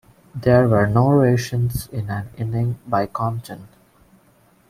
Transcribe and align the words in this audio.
There 0.33 0.67
were 0.67 0.87
no 0.87 1.09
rations 1.11 1.85
in 1.89 2.09
an 2.09 2.31
innings 2.35 2.77
by 2.87 3.05
Compton. 3.05 3.67